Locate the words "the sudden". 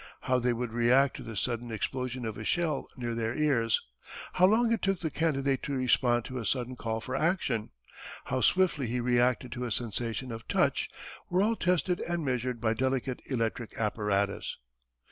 1.21-1.69